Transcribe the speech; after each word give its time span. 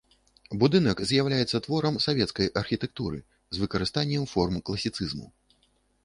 Будынак 0.61 1.01
з'яўляецца 1.09 1.57
творам 1.65 1.99
савецкай 2.05 2.49
архітэктуры 2.61 3.19
з 3.57 3.63
выкарыстаннем 3.65 4.23
форм 4.33 4.55
класіцызму. 4.71 5.27